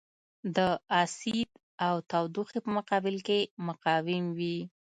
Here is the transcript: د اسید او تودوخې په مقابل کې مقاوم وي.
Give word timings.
د 0.55 0.57
اسید 1.01 1.49
او 1.87 1.95
تودوخې 2.09 2.59
په 2.65 2.69
مقابل 2.77 3.15
کې 3.27 3.39
مقاوم 3.67 4.23
وي. 4.37 4.57